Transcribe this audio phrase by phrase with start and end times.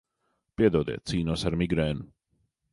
[0.61, 2.11] Piedodiet, cīnos ar migrēnu.